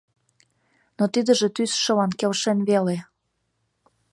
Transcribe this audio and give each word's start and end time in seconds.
Но 0.97 1.03
тидыже 1.13 1.47
тӱсшылан 1.55 2.11
келшен 2.19 2.59
веле. 2.69 2.97